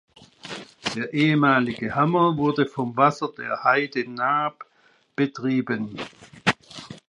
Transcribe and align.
Der 0.95 1.13
ehemalige 1.13 1.93
Hammer 1.93 2.35
wurde 2.35 2.65
vom 2.65 2.97
Wasser 2.97 3.29
der 3.37 3.63
Haidenaab 3.63 4.65
betrieben. 5.15 5.95